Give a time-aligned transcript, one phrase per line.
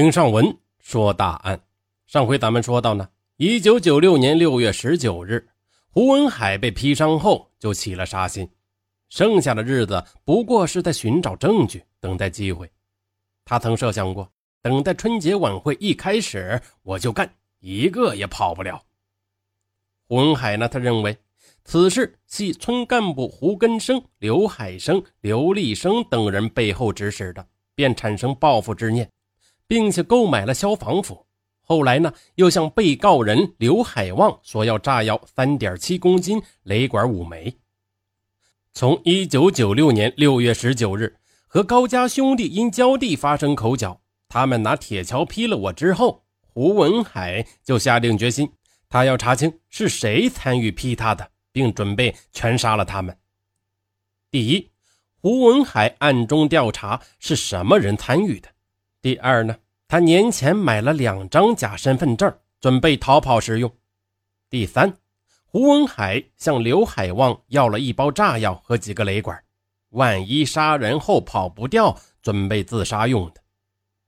[0.00, 1.60] 听上文说大案。
[2.06, 3.06] 上回咱们说到呢，
[3.36, 5.46] 一九九六年六月十九日，
[5.90, 8.48] 胡文海被批伤后就起了杀心，
[9.10, 12.72] 剩下的日子不过是在寻找证据，等待机会。
[13.44, 14.26] 他曾设想过，
[14.62, 18.82] 等待春节晚会一开始，我就干，一个也跑不了。
[20.08, 21.14] 胡文海呢，他认为
[21.62, 29.06] 此事系村干部胡根生、刘海生、刘立生等人背后指使的，便产生报复之念。
[29.70, 31.28] 并且购买了消防服，
[31.62, 37.56] 后来呢，又向被告人刘海旺索要炸药三点七公斤、雷管五枚。
[38.72, 48.50] 从一九九六年六月十九日和高家兄弟因浇地发生口角，他们拿铁锹劈了我之后，胡文海就下定决心，
[48.88, 53.16] 他要查清是谁参与劈他的，并准备全杀了他们。
[54.32, 54.72] 第一，
[55.22, 58.48] 胡文海暗中调查是什么人参与的。
[59.02, 59.56] 第二呢，
[59.88, 63.72] 他年前买了两张假身份证，准备逃跑时用。
[64.50, 64.98] 第三，
[65.46, 69.42] 胡文海向刘海旺要了一包炸药和几个雷管，
[69.90, 73.40] 万一杀人后跑不掉，准备自杀用的。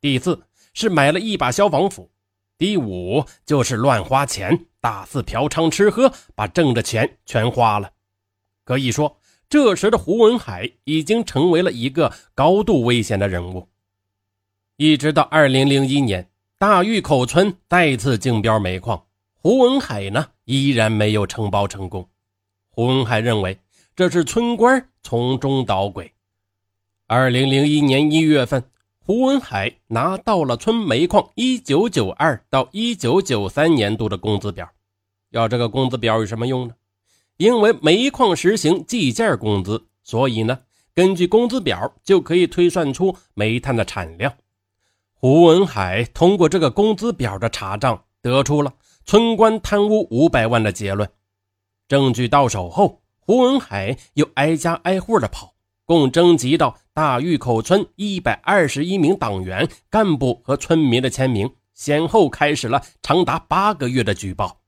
[0.00, 0.42] 第四
[0.74, 2.10] 是买了一把消防斧。
[2.58, 7.90] 第五就是乱花钱，大肆嫖娼吃喝，把挣的钱全花了。
[8.64, 9.18] 可以说，
[9.48, 13.68] 这时的胡文海已经成为了一个高度危险的人物。
[14.76, 19.04] 一直到二零零一年，大峪口村再次竞标煤矿，
[19.40, 22.08] 胡文海呢依然没有承包成功。
[22.70, 23.56] 胡文海认为
[23.94, 26.12] 这是村官从中捣鬼。
[27.06, 28.64] 二零零一年一月份，
[28.98, 34.68] 胡文海拿到了村煤矿一九九二到一九九三年度的工资表。
[35.30, 36.74] 要这个工资表有什么用呢？
[37.36, 40.58] 因为煤矿实行计件工资，所以呢，
[40.92, 44.34] 根据工资表就可以推算出煤炭的产量。
[45.24, 48.74] 胡文海通过这个工资表的查账，得出了
[49.06, 51.08] 村官贪污五百万的结论。
[51.88, 55.54] 证据到手后，胡文海又挨家挨户的跑，
[55.86, 64.60] 共征集到大峪口村一百二十一名党员干部和村民的签名，先后开始了长达八个月的举报。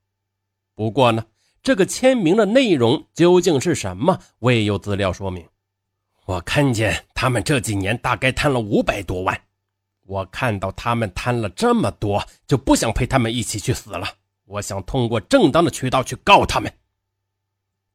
[0.75, 1.27] 不过呢，
[1.63, 5.47] 这个签名的内容究竟是什么，未有资料说明。
[6.25, 9.39] 我看见他们这几年大概贪了五百多万。
[10.07, 14.07] 我看到他们贪了这么多，就不想陪他们一起去死了。
[14.45, 16.73] 我想通过正当的渠道去告他们。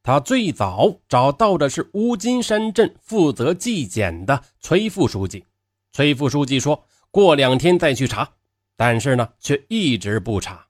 [0.04, 5.46] 他最早找到的是乌金山镇负责纪检的崔副书记。
[5.94, 8.34] 崔副书记说过两天再去查，
[8.76, 10.68] 但是呢，却一直不查。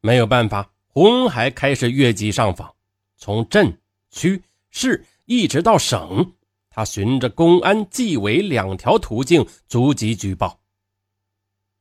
[0.00, 2.74] 没有办法，红海开始越级上访，
[3.16, 3.78] 从镇、
[4.10, 6.32] 区、市一直到省。
[6.76, 10.58] 他循着公安、纪委两条途径逐级举报。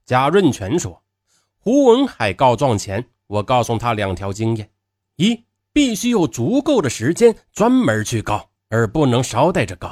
[0.06, 1.02] 贾润全说
[1.58, 4.70] ：“胡文海告状前，我告诉他两条经验：
[5.16, 9.90] 一，必须有足够的时间专门去告，而不能捎带着告；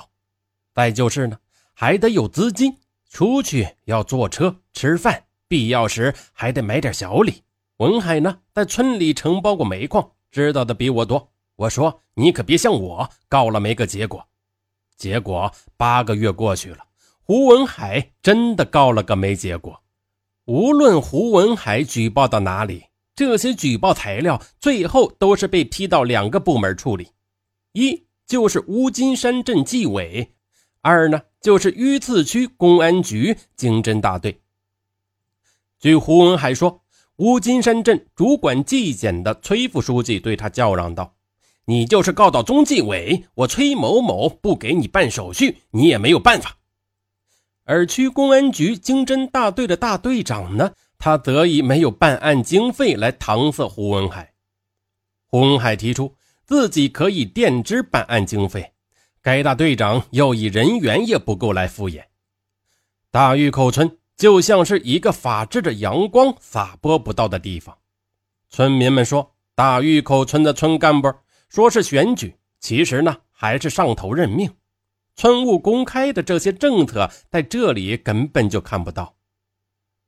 [0.75, 1.39] 再就是呢，
[1.73, 2.77] 还得有资金，
[3.09, 7.41] 出去要坐车、吃饭，必要时还得买点小礼。
[7.77, 11.31] 文海呢，在村里承包过煤矿，知道的比我多。
[11.55, 14.23] 我说你可别像我，告了没个结果。”
[15.01, 16.77] 结果八个月过去了，
[17.23, 19.81] 胡文海真的告了个没结果。
[20.45, 22.83] 无论胡文海举报到哪里，
[23.15, 27.07] 这些举报材料最后都是被批到两个部门处理：
[27.71, 30.35] 一就是乌金山镇纪委，
[30.81, 34.39] 二呢就是榆次区公安局经侦大队。
[35.79, 36.83] 据胡文海说，
[37.15, 41.15] 乌金山镇主管纪检的崔副书记对他叫嚷道。
[41.65, 46.57] 你就是告到中纪委，我崔某某不给你办手续，你也没有办法。
[47.65, 54.33] 而区公安局经侦大队的大队长呢，他则以没有办案经费来搪塞胡文海。
[55.27, 58.73] 胡文海提出自己可以垫支办案经费，
[59.21, 62.03] 该大队长又以人员也不够来敷衍。
[63.11, 67.77] 大峪口村就像是一个法治的阳光洒播不到的地方。
[68.49, 71.13] 村民们说，大峪口村的村干部。
[71.51, 74.49] 说是选举，其实呢还是上头任命。
[75.17, 79.17] 村务公开的这些政策，在这里根本就看不到。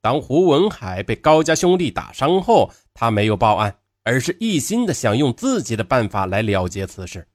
[0.00, 7.28] 当胡文海被高家兄弟打伤后，他没有报案，而是一心的想用自己的办法来了结此事。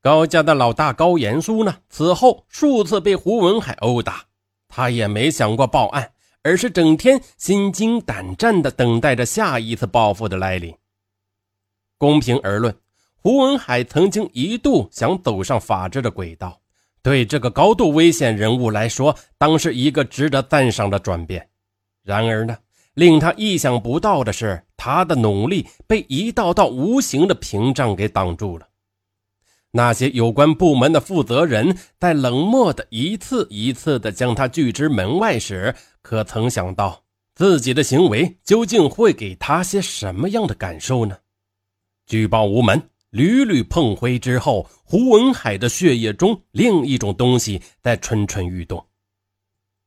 [0.00, 4.24] 高家的老大高延苏呢，此后数次被胡文海殴打，
[4.66, 10.74] 他也没想过报案，而是整天心惊胆战的等待着下一次报复的来临。
[11.98, 12.74] 公平而论。
[13.26, 16.60] 胡文海曾经一度想走上法治的轨道，
[17.02, 21.48] 对这个高度危险人物来说，当是一个值得赞赏的转变。
[22.02, 22.58] 然而呢，
[22.92, 28.68] 令他意想不到的是，他的努力被一道道无形的屏障给挡住了。
[29.70, 37.04] 那些有关部门的负责人在冷漠的一次一次的将他拒之门外时，可曾想到
[37.34, 41.16] 自己的行为究竟会给他些什么样的感受呢？
[42.06, 48.84] 举报无门，屡屡碰灰之后，胡文海的血液中另一种东西在蠢蠢欲动。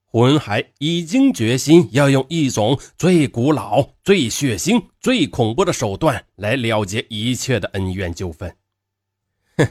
[0.05, 8.55] 胡文海已经决心要用一种最古老、最血腥、最恐怖的手段来了结一切的恩怨纠纷。
[9.57, 9.67] 哼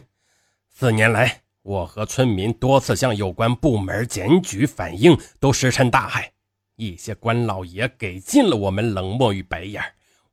[0.68, 6.30] 四年来，我和村民多次向有关部门检举反映，都石沉大海。
[6.76, 9.82] 一些官老爷给尽了我们冷漠与白眼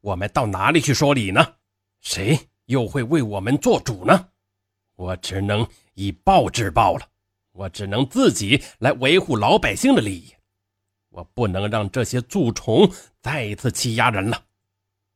[0.01, 1.53] 我们到哪里去说理呢？
[2.01, 4.27] 谁又会为我们做主呢？
[4.95, 7.07] 我只能以暴制暴了。
[7.51, 10.33] 我只能自己来维护老百姓的利益。
[11.09, 12.89] 我不能让这些蛀虫
[13.21, 14.43] 再一次欺压人了。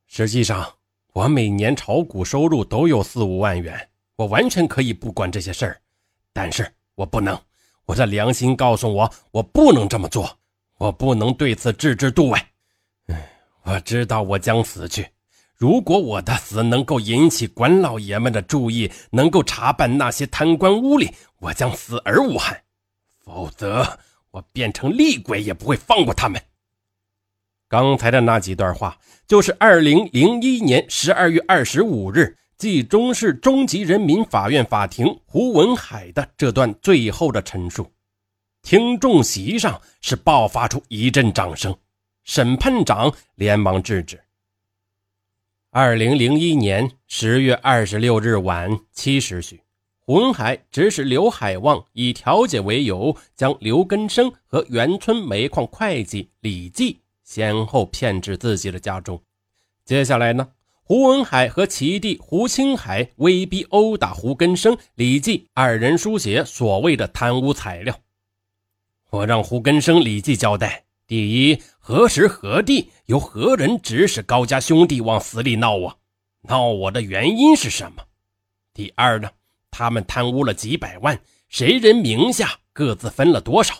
[0.06, 0.72] 实际上，
[1.12, 3.88] 我每年炒股收入都有四五万元。
[4.14, 5.80] 我完全可以不管这些事儿，
[6.32, 7.36] 但是我不能。
[7.84, 10.38] 我的良心告诉我，我不能这么做。
[10.78, 12.52] 我不能对此置之度外。
[13.06, 13.30] 唉，
[13.62, 15.08] 我知道我将死去。
[15.58, 22.62] 如果我的死能够引起官老爷们的注意，能够查办那些贪官污吏，我将死而无憾。
[23.24, 23.98] 否则，
[24.30, 26.40] 我变成厉鬼也不会放过他们。
[27.68, 28.96] 刚才的那几段话，
[29.26, 32.36] 就是二零零一年十二月二十五日。
[32.56, 37.88] 冀中市中级人民法院法庭胡文海的这段最后的陈述，
[38.62, 41.76] 听众席上是爆发出一阵掌声，
[42.24, 44.20] 审判长连忙制止。
[45.80, 49.62] 二零零一年十月二十六日晚七时许，
[50.00, 59.22] 胡文海指使刘海旺以调解为由，将刘根生和原村煤矿会计李记先后骗至自己的家中。
[59.84, 60.48] 接下来呢？
[60.82, 68.00] 胡文海和其弟胡青海威逼殴打胡根生、李记二人书写所谓的贪污材料。
[69.10, 75.98] 我让胡根生、李记交代：第一，何时何地由何人指使高家兄弟往死里闹我？
[76.42, 78.04] 闹我的原因是什么？
[78.74, 79.30] 第二呢？
[79.70, 81.18] 他们贪污了几百万，
[81.48, 83.74] 谁人名下各自分了多少？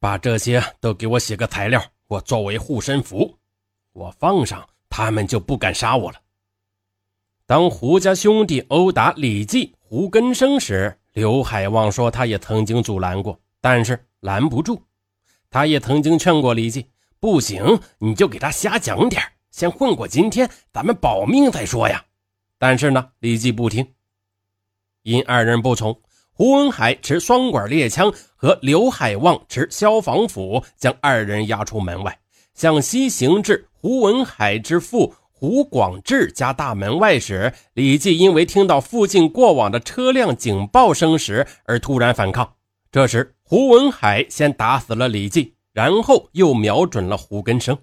[0.00, 3.38] 把这些都给我写个材料，我作为护身符。
[3.92, 6.18] 我放上，他们就不敢杀我了。
[7.46, 14.82] 当胡家兄弟殴打李记、胡根生时，刘海旺说他也曾经阻拦过，但是拦不住。
[15.52, 16.86] 他也曾经劝过李记
[17.20, 22.02] ：“不行，你就给他瞎讲点先混过今天，咱们保命再说呀。”
[22.58, 23.86] 但是呢，李记不听。
[25.02, 26.00] 因二人不从，
[26.32, 32.18] 胡文海持双管猎枪和刘海旺持消防斧，将二人押出门外，
[32.54, 35.14] 向西行至胡文海之父。
[35.30, 42.54] 胡广志家大门外时，李记因为听到附近过往的车辆警报声时而突然反抗。
[42.92, 47.76] 这时，胡文海先打死了李记，然后又瞄准了胡根生。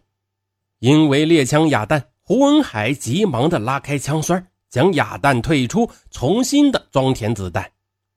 [0.79, 7.71] 因为猎枪哑弹，胡文海急忙的拉开枪栓，将哑弹退出，重新的装填子弹。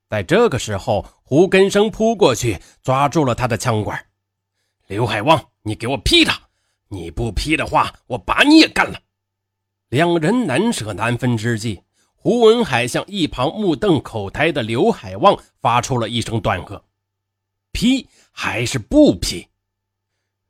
[0.09, 4.03] 在这个时候，胡根生扑过去抓住了他的枪管。
[4.87, 6.41] 刘海旺，你给我劈他！
[6.89, 8.99] 你不劈的话，我把你也干了。
[9.91, 11.83] 两人难舍难分之际，
[12.17, 16.83] 胡文海向一旁目瞪口呆的刘海旺发出了一声断喝
[17.73, 19.47] ：“批还是不批？”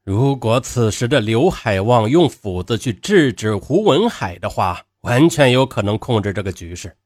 [0.05, 6.97] 如果此时的刘海旺用斧子去制止胡文海的话，完全有可能控制这个局势。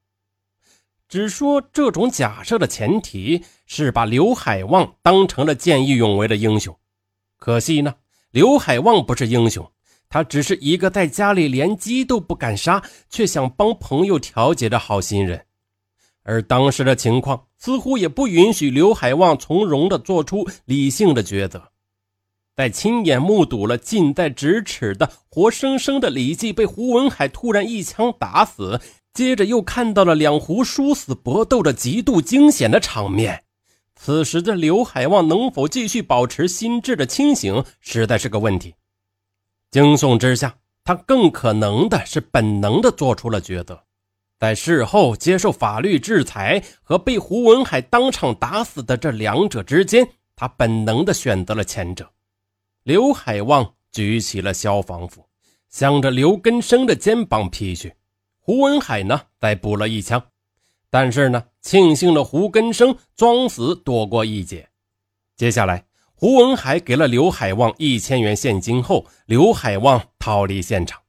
[1.08, 6.76] 只说这种假设的前提是把刘海旺当成了见义勇为的英雄。
[7.38, 7.94] 可惜呢，
[8.32, 9.70] 刘海旺不是英雄。
[10.08, 15.45] 他只是一个在家里连鸡都不敢杀，却想帮朋友调解的好心人，
[16.28, 21.62] 而当时的情况似乎也不允许刘海旺从容地做出理性的抉择。
[22.56, 28.80] 在亲眼目睹了近在咫尺的活生生的李记被胡文海突然一枪打死，
[29.14, 33.44] 接着又看到了两湖殊死搏斗的极度惊险的场面，
[33.94, 38.74] 此时的刘海旺能否继续保持心智的清醒，实在是个问题。
[39.70, 43.82] 惊悚之下，他更可能的是本能的做出了抉择，
[44.38, 52.10] 在事后接受法律制裁和被胡文海当场打死的这两者之间，他本能的选择了前者。
[52.82, 55.26] 刘海旺举起了消防斧，
[55.70, 57.94] 向着刘根生的肩膀劈去。
[58.38, 60.22] 胡文海呢，再补了一枪。
[60.90, 64.68] 但是呢，庆幸了胡根生装死躲过一劫。
[65.34, 71.02] 接下来，胡文海给了刘海旺一千元现金后，刘海旺逃离现场。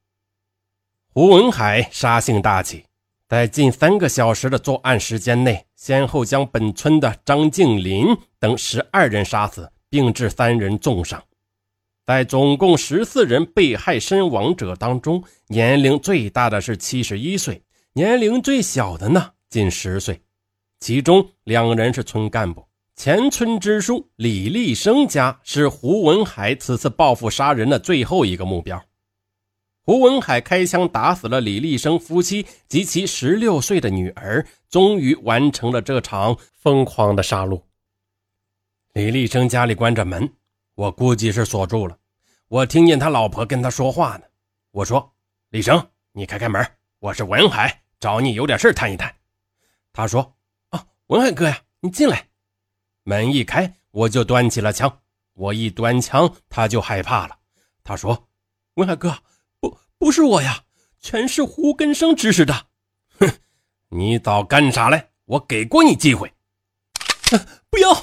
[1.14, 2.86] 胡文海杀性大起，
[3.28, 8.06] 在近三个小时的作案时间内，先后将本村的张静林
[8.40, 11.22] 等十二人杀死，并致三人重伤。
[12.06, 19.32] 在总共十四人被害身亡者当中，年龄最大的是七十一岁，年龄最小的呢？
[19.50, 20.22] 近十岁，
[20.80, 22.66] 其中两人是村干部。
[22.96, 28.82] 前村支书李立生家是胡文海此次报复杀人的最后一个目标。
[29.88, 37.62] 胡文海开枪打死了李立生夫妻及其十六岁的女儿，终于完成了这场疯狂的杀戮。
[38.92, 40.30] 李立生家里关着门，
[40.76, 41.98] 我估计是锁住了。
[42.50, 44.26] 我听见他老婆跟他说话呢。
[44.72, 45.14] 我说
[45.52, 49.16] ：“李生，你开开门，我是文海，找你有点事谈一谈。”
[49.94, 50.36] 他说
[50.68, 52.28] ：“啊，文海哥呀，你进来。”
[53.08, 55.00] 门一开，我就端起了枪。
[55.32, 57.38] 我一端枪，他就害怕了。
[57.86, 58.28] 他说
[58.76, 59.18] ：“文海哥，
[60.00, 60.64] 不，是我呀，
[61.02, 62.68] 全是胡根生指使的。”
[63.20, 63.32] 哼，
[63.90, 65.10] 你早干啥嘞？
[65.26, 66.32] 我给过你机会。
[67.70, 67.94] 不要！